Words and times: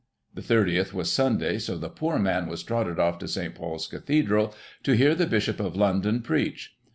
The 0.33 0.41
30th 0.41 0.93
was 0.93 1.11
Sunday, 1.11 1.59
so 1.59 1.77
the 1.77 1.87
poor 1.87 2.17
man 2.17 2.47
was 2.47 2.63
trotted 2.63 2.97
off 2.97 3.19
to 3.19 3.27
St. 3.27 3.53
Paul's 3.53 3.85
Cathedral 3.85 4.51
to 4.81 4.93
hear 4.95 5.13
the 5.13 5.27
Bishop 5.27 5.59
of 5.59 5.75
London 5.75 6.23
preach. 6.23 6.75